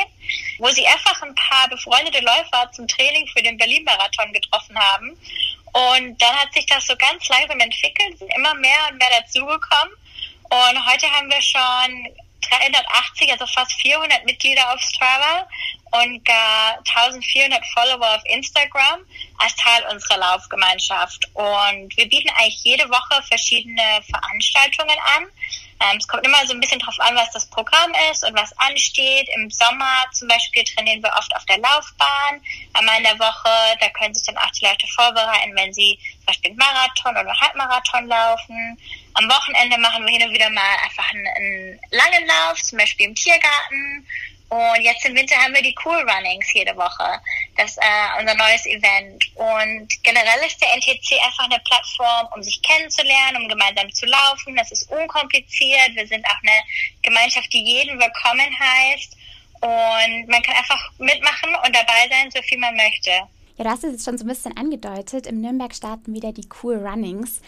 wo 0.59 0.69
sie 0.69 0.87
einfach 0.87 1.21
ein 1.23 1.35
paar 1.35 1.69
befreundete 1.69 2.21
Läufer 2.21 2.71
zum 2.71 2.87
Training 2.87 3.27
für 3.27 3.43
den 3.43 3.59
Berlin-Marathon 3.59 4.33
getroffen 4.33 4.79
haben. 4.79 5.19
Und 5.73 6.23
dann 6.23 6.37
hat 6.37 6.53
sich 6.53 6.67
das 6.67 6.87
so 6.87 6.95
ganz 6.95 7.29
langsam 7.29 7.59
entwickelt, 7.59 8.19
sind 8.19 8.33
immer 8.37 8.55
mehr 8.55 8.89
und 8.89 8.99
mehr 8.99 9.21
dazugekommen. 9.21 9.97
Und 10.53 10.87
heute 10.87 11.11
haben 11.11 11.31
wir 11.31 11.41
schon 11.41 12.15
380, 12.43 13.33
also 13.33 13.47
fast 13.47 13.73
400 13.81 14.27
Mitglieder 14.27 14.71
auf 14.71 14.81
Strava 14.83 15.49
und 15.93 16.23
gar 16.27 16.77
1400 16.95 17.65
Follower 17.73 18.17
auf 18.17 18.23
Instagram 18.27 19.01
als 19.39 19.57
Teil 19.57 19.83
unserer 19.91 20.19
Laufgemeinschaft. 20.19 21.27
Und 21.33 21.97
wir 21.97 22.07
bieten 22.07 22.29
eigentlich 22.37 22.63
jede 22.65 22.87
Woche 22.91 23.23
verschiedene 23.23 24.03
Veranstaltungen 24.11 24.99
an. 25.17 25.25
Ähm, 25.83 25.97
es 25.99 26.07
kommt 26.07 26.25
immer 26.25 26.47
so 26.47 26.55
ein 26.55 26.61
bisschen 26.61 26.79
drauf 26.79 26.99
an, 26.99 27.17
was 27.17 27.31
das 27.33 27.47
Programm 27.47 27.93
ist 28.11 28.25
und 28.25 28.37
was 28.37 28.57
ansteht. 28.59 29.29
Im 29.35 29.51
Sommer 29.51 30.05
zum 30.13 30.29
Beispiel 30.29 30.63
trainieren 30.65 31.03
wir 31.03 31.13
oft 31.19 31.35
auf 31.35 31.45
der 31.47 31.59
Laufbahn. 31.59 32.41
Einmal 32.75 32.99
in 32.99 33.05
der 33.05 33.19
Woche, 33.19 33.51
da 33.81 33.89
können 33.91 34.15
sich 34.15 34.25
dann 34.25 34.37
auch 34.39 34.51
die 34.51 34.65
Leute 34.65 34.87
vorbereiten, 34.95 35.57
wenn 35.57 35.73
sie 35.73 35.99
zum 36.19 36.27
Beispiel 36.27 36.51
einen 36.51 36.59
Marathon 36.59 37.17
oder 37.17 37.41
Halbmarathon 37.41 38.07
laufen. 38.07 38.79
Am 39.15 39.29
Wochenende 39.29 39.79
machen 39.79 40.07
wir 40.07 40.13
hin 40.13 40.29
und 40.29 40.35
wieder 40.35 40.51
mal 40.51 40.77
einfach 40.85 41.11
einen, 41.11 41.27
einen 41.27 41.81
langen 41.91 42.27
Lauf, 42.27 42.63
zum 42.63 42.79
Beispiel 42.79 43.07
im 43.07 43.15
Tiergarten 43.15 44.07
und 44.53 44.83
jetzt 44.83 45.03
im 45.07 45.17
Winter 45.17 45.35
haben 45.37 45.55
wir 45.55 45.63
die 45.63 45.75
Cool 45.83 46.07
Runnings 46.07 46.53
jede 46.53 46.77
Woche. 46.77 47.19
Das 47.57 47.71
ist 47.71 47.79
äh, 47.79 48.21
unser 48.21 48.35
neues 48.35 48.67
Event. 48.67 49.25
Und 49.35 49.89
generell 50.05 50.47
ist 50.47 50.61
der 50.61 50.77
NTC 50.77 51.19
einfach 51.25 51.45
eine 51.45 51.59
Plattform, 51.61 52.29
um 52.35 52.43
sich 52.43 52.61
kennenzulernen, 52.61 53.45
um 53.45 53.49
gemeinsam 53.49 53.91
zu 53.95 54.05
laufen. 54.05 54.55
Das 54.55 54.71
ist 54.71 54.91
unkompliziert. 54.91 55.95
Wir 55.95 56.07
sind 56.07 56.27
auch 56.27 56.37
eine 56.43 56.63
Gemeinschaft, 57.01 57.51
die 57.51 57.65
jeden 57.65 57.99
willkommen 57.99 58.53
heißt. 58.61 59.17
Und 59.63 60.29
man 60.29 60.43
kann 60.43 60.57
einfach 60.57 60.91
mitmachen 60.99 61.55
und 61.65 61.75
dabei 61.75 62.07
sein, 62.11 62.31
so 62.31 62.43
viel 62.43 62.59
man 62.59 62.77
möchte. 62.77 63.23
Ja, 63.57 63.65
du 63.65 63.71
hast 63.71 63.85
es 63.85 63.93
jetzt 63.93 64.05
schon 64.05 64.17
so 64.17 64.25
ein 64.25 64.29
bisschen 64.29 64.57
angedeutet. 64.57 65.27
Im 65.27 65.41
Nürnberg 65.41 65.75
starten 65.75 66.15
wieder 66.15 66.33
die 66.33 66.49
Cool 66.63 66.77
Runnings. 66.77 67.41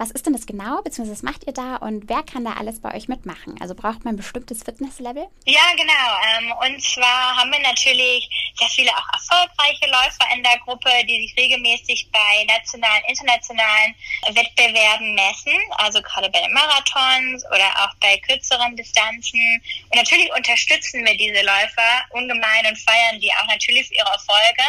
Was 0.00 0.10
ist 0.10 0.24
denn 0.24 0.32
das 0.32 0.46
genau, 0.46 0.80
beziehungsweise 0.80 1.18
was 1.18 1.22
macht 1.22 1.44
ihr 1.46 1.52
da 1.52 1.76
und 1.76 2.08
wer 2.08 2.22
kann 2.22 2.42
da 2.42 2.54
alles 2.54 2.80
bei 2.80 2.94
euch 2.96 3.06
mitmachen? 3.06 3.60
Also 3.60 3.74
braucht 3.74 4.02
man 4.02 4.14
ein 4.14 4.16
bestimmtes 4.16 4.62
Fitnesslevel? 4.62 5.28
Ja, 5.44 5.60
genau. 5.76 6.08
Ähm, 6.24 6.52
und 6.56 6.82
zwar 6.82 7.36
haben 7.36 7.52
wir 7.52 7.60
natürlich 7.60 8.30
sehr 8.58 8.68
viele 8.68 8.90
auch 8.92 9.06
erfolgreiche 9.12 9.90
Läufer 9.90 10.24
in 10.34 10.42
der 10.42 10.58
Gruppe, 10.64 10.88
die 11.06 11.20
sich 11.20 11.36
regelmäßig 11.36 12.08
bei 12.10 12.44
nationalen, 12.44 13.04
internationalen 13.08 13.94
Wettbewerben 14.32 15.14
messen, 15.14 15.52
also 15.76 16.00
gerade 16.00 16.30
bei 16.30 16.40
den 16.40 16.54
Marathons 16.54 17.44
oder 17.52 17.68
auch 17.84 17.92
bei 18.00 18.16
kürzeren 18.26 18.74
Distanzen. 18.76 19.60
Und 19.90 19.96
natürlich 19.96 20.32
unterstützen 20.34 21.04
wir 21.04 21.14
diese 21.18 21.44
Läufer 21.44 22.08
ungemein 22.08 22.64
und 22.70 22.78
feiern 22.78 23.20
die 23.20 23.30
auch 23.34 23.46
natürlich 23.48 23.88
für 23.88 23.96
ihre 23.96 24.12
Erfolge. 24.12 24.64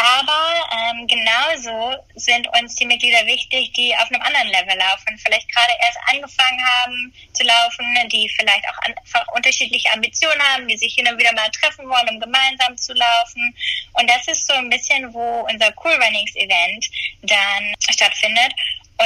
Aber 0.00 0.54
ähm, 0.72 1.06
genauso 1.06 1.94
sind 2.14 2.48
uns 2.58 2.74
die 2.76 2.86
Mitglieder 2.86 3.26
wichtig, 3.26 3.70
die 3.74 3.94
auf 3.96 4.10
einem 4.10 4.22
anderen 4.22 4.48
Level 4.48 4.78
laufen, 4.78 5.18
vielleicht 5.18 5.46
gerade 5.52 5.72
erst 5.84 5.98
angefangen 6.06 6.64
haben 6.66 7.14
zu 7.34 7.42
laufen, 7.44 8.08
die 8.10 8.26
vielleicht 8.38 8.64
auch 8.66 8.78
einfach 8.78 9.28
unterschiedliche 9.34 9.92
Ambitionen 9.92 10.40
haben, 10.54 10.66
die 10.68 10.78
sich 10.78 10.94
hin 10.94 11.06
und 11.06 11.18
wieder 11.18 11.34
mal 11.34 11.50
treffen 11.50 11.86
wollen, 11.86 12.08
um 12.08 12.18
gemeinsam 12.18 12.78
zu 12.78 12.94
laufen. 12.94 13.54
Und 13.92 14.08
das 14.08 14.26
ist 14.26 14.46
so 14.46 14.54
ein 14.54 14.70
bisschen, 14.70 15.12
wo 15.12 15.46
unser 15.50 15.70
Cool 15.84 15.92
Runnings 15.92 16.34
Event 16.34 16.86
dann 17.20 17.74
stattfindet. 17.90 18.54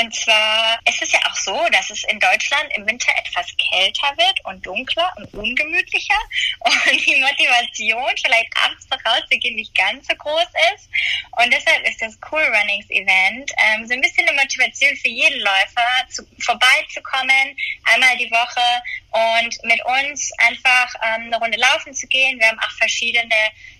Und 0.00 0.12
zwar 0.12 0.78
ist 0.88 1.00
es 1.02 1.12
ja 1.12 1.20
auch 1.30 1.36
so, 1.36 1.56
dass 1.70 1.88
es 1.90 2.02
in 2.04 2.18
Deutschland 2.18 2.68
im 2.76 2.84
Winter 2.86 3.12
etwas 3.16 3.46
kälter 3.56 4.16
wird 4.16 4.44
und 4.44 4.66
dunkler 4.66 5.12
und 5.16 5.32
ungemütlicher 5.34 6.18
und 6.60 7.06
die 7.06 7.20
Motivation, 7.20 8.10
vielleicht 8.20 8.50
abends 8.60 8.88
noch 8.90 8.98
rauszugehen, 9.06 9.54
nicht 9.54 9.72
ganz 9.76 10.08
so 10.08 10.16
groß 10.16 10.48
ist. 10.74 10.88
Und 11.38 11.52
deshalb 11.52 11.86
ist 11.88 12.02
das 12.02 12.18
Cool 12.30 12.42
Runnings 12.42 12.90
Event 12.90 13.52
ähm, 13.56 13.86
so 13.86 13.94
ein 13.94 14.00
bisschen 14.00 14.28
eine 14.28 14.40
Motivation 14.40 14.96
für 14.96 15.08
jeden 15.08 15.40
Läufer, 15.40 15.86
zu, 16.08 16.26
vorbeizukommen, 16.40 17.56
einmal 17.84 18.16
die 18.16 18.30
Woche 18.30 18.82
und 19.14 19.62
mit 19.62 19.80
uns 19.84 20.32
einfach 20.38 20.92
ähm, 21.02 21.26
eine 21.26 21.36
Runde 21.36 21.56
laufen 21.58 21.94
zu 21.94 22.06
gehen. 22.08 22.38
Wir 22.40 22.48
haben 22.48 22.58
auch 22.58 22.70
verschiedene 22.72 23.34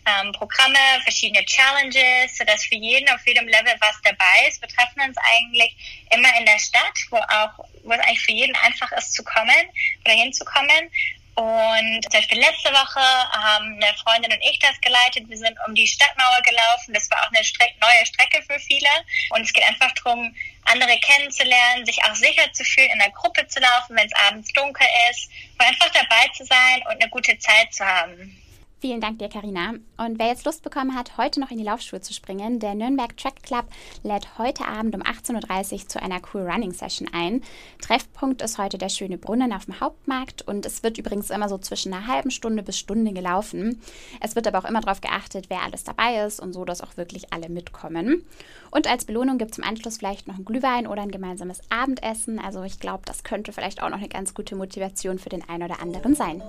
ähm, 0.06 0.30
Programme, 0.32 0.78
verschiedene 1.02 1.44
Challenges, 1.44 2.36
sodass 2.36 2.64
für 2.64 2.76
jeden 2.76 3.08
auf 3.08 3.26
jedem 3.26 3.48
Level 3.48 3.74
was 3.80 4.00
dabei 4.04 4.48
ist. 4.48 4.60
Wir 4.60 4.68
treffen 4.68 5.00
uns 5.00 5.16
eigentlich 5.36 5.74
immer 6.14 6.28
in 6.38 6.46
der 6.46 6.58
Stadt, 6.60 6.98
wo 7.10 7.16
auch, 7.16 7.64
wo 7.82 7.92
es 7.92 8.00
eigentlich 8.00 8.20
für 8.20 8.32
jeden 8.32 8.54
einfach 8.56 8.92
ist 8.92 9.12
zu 9.12 9.24
kommen 9.24 9.68
oder 10.04 10.14
hinzukommen. 10.14 10.90
Und 11.36 12.02
zum 12.02 12.12
Beispiel 12.12 12.38
letzte 12.38 12.70
Woche 12.70 13.00
haben 13.00 13.80
eine 13.82 13.94
Freundin 13.98 14.32
und 14.32 14.40
ich 14.42 14.58
das 14.60 14.80
geleitet. 14.80 15.28
Wir 15.28 15.36
sind 15.36 15.58
um 15.66 15.74
die 15.74 15.86
Stadtmauer 15.86 16.40
gelaufen. 16.42 16.94
Das 16.94 17.10
war 17.10 17.18
auch 17.22 17.32
eine 17.32 17.42
Streck 17.42 17.74
neue 17.80 18.06
Strecke 18.06 18.40
für 18.42 18.58
viele. 18.60 18.88
Und 19.30 19.42
es 19.42 19.52
geht 19.52 19.64
einfach 19.64 19.92
darum, 20.04 20.34
andere 20.66 20.96
kennenzulernen, 21.00 21.84
sich 21.86 22.02
auch 22.04 22.14
sicher 22.14 22.52
zu 22.52 22.64
fühlen, 22.64 22.90
in 22.92 22.98
der 23.00 23.10
Gruppe 23.10 23.46
zu 23.48 23.58
laufen, 23.60 23.96
wenn 23.96 24.06
es 24.06 24.14
abends 24.28 24.52
dunkel 24.52 24.86
ist, 25.10 25.28
und 25.58 25.66
einfach 25.66 25.90
dabei 25.90 26.28
zu 26.36 26.44
sein 26.44 26.82
und 26.86 27.02
eine 27.02 27.10
gute 27.10 27.36
Zeit 27.38 27.72
zu 27.74 27.84
haben. 27.84 28.40
Vielen 28.84 29.00
Dank 29.00 29.18
dir, 29.18 29.30
Karina. 29.30 29.76
Und 29.96 30.18
wer 30.18 30.26
jetzt 30.26 30.44
Lust 30.44 30.62
bekommen 30.62 30.94
hat, 30.94 31.16
heute 31.16 31.40
noch 31.40 31.50
in 31.50 31.56
die 31.56 31.64
Laufschuhe 31.64 32.02
zu 32.02 32.12
springen, 32.12 32.60
der 32.60 32.74
Nürnberg 32.74 33.16
Track 33.16 33.42
Club 33.42 33.64
lädt 34.02 34.36
heute 34.36 34.68
Abend 34.68 34.94
um 34.94 35.00
18.30 35.00 35.72
Uhr 35.72 35.88
zu 35.88 36.02
einer 36.02 36.20
Cool 36.20 36.42
Running 36.42 36.74
Session 36.74 37.08
ein. 37.10 37.40
Treffpunkt 37.80 38.42
ist 38.42 38.58
heute 38.58 38.76
der 38.76 38.90
schöne 38.90 39.16
Brunnen 39.16 39.54
auf 39.54 39.64
dem 39.64 39.80
Hauptmarkt 39.80 40.42
und 40.42 40.66
es 40.66 40.82
wird 40.82 40.98
übrigens 40.98 41.30
immer 41.30 41.48
so 41.48 41.56
zwischen 41.56 41.94
einer 41.94 42.06
halben 42.06 42.30
Stunde 42.30 42.62
bis 42.62 42.78
Stunde 42.78 43.14
gelaufen. 43.14 43.80
Es 44.20 44.36
wird 44.36 44.46
aber 44.46 44.58
auch 44.58 44.68
immer 44.68 44.82
darauf 44.82 45.00
geachtet, 45.00 45.46
wer 45.48 45.62
alles 45.62 45.84
dabei 45.84 46.22
ist 46.22 46.38
und 46.38 46.52
so, 46.52 46.66
dass 46.66 46.82
auch 46.82 46.98
wirklich 46.98 47.32
alle 47.32 47.48
mitkommen. 47.48 48.26
Und 48.70 48.86
als 48.86 49.06
Belohnung 49.06 49.38
gibt 49.38 49.52
es 49.52 49.58
im 49.58 49.64
Anschluss 49.64 49.96
vielleicht 49.96 50.28
noch 50.28 50.36
ein 50.36 50.44
Glühwein 50.44 50.86
oder 50.86 51.00
ein 51.00 51.10
gemeinsames 51.10 51.62
Abendessen. 51.70 52.38
Also 52.38 52.62
ich 52.64 52.80
glaube, 52.80 53.04
das 53.06 53.24
könnte 53.24 53.54
vielleicht 53.54 53.82
auch 53.82 53.88
noch 53.88 53.96
eine 53.96 54.10
ganz 54.10 54.34
gute 54.34 54.56
Motivation 54.56 55.18
für 55.18 55.30
den 55.30 55.48
einen 55.48 55.62
oder 55.62 55.80
anderen 55.80 56.14
sein. 56.14 56.42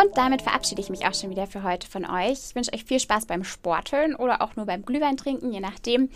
Und 0.00 0.16
damit 0.16 0.40
verabschiede 0.40 0.80
ich 0.80 0.88
mich 0.88 1.06
auch 1.06 1.12
schon 1.12 1.28
wieder 1.28 1.46
für 1.46 1.62
heute 1.62 1.86
von 1.86 2.06
euch. 2.06 2.38
Ich 2.48 2.54
wünsche 2.54 2.72
euch 2.72 2.84
viel 2.84 3.00
Spaß 3.00 3.26
beim 3.26 3.44
Sporteln 3.44 4.14
oder 4.14 4.40
auch 4.40 4.56
nur 4.56 4.64
beim 4.64 4.82
Glühwein 4.82 5.18
trinken, 5.18 5.52
je 5.52 5.60
nachdem. 5.60 6.08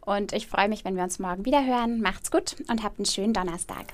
Und 0.00 0.32
ich 0.32 0.46
freue 0.46 0.68
mich, 0.68 0.84
wenn 0.84 0.94
wir 0.94 1.02
uns 1.02 1.18
morgen 1.18 1.44
wieder 1.44 1.64
hören. 1.64 2.00
Macht's 2.00 2.30
gut 2.30 2.56
und 2.68 2.84
habt 2.84 2.98
einen 2.98 3.06
schönen 3.06 3.32
Donnerstag. 3.32 3.86